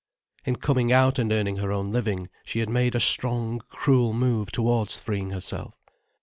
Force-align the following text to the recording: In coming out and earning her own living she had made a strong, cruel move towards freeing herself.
In 0.45 0.55
coming 0.55 0.91
out 0.91 1.19
and 1.19 1.31
earning 1.31 1.57
her 1.57 1.71
own 1.71 1.91
living 1.91 2.29
she 2.43 2.57
had 2.57 2.69
made 2.71 2.95
a 2.95 2.99
strong, 2.99 3.61
cruel 3.69 4.13
move 4.13 4.51
towards 4.51 4.99
freeing 4.99 5.29
herself. 5.29 5.79